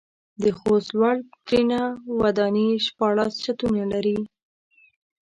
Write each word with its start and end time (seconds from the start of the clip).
د 0.41 0.43
خوست 0.59 0.89
لوړ 0.97 1.15
ترينه 1.47 1.81
وداني 2.21 2.69
شپاړس 2.85 3.33
چتونه 3.45 3.81
لري. 3.93 4.19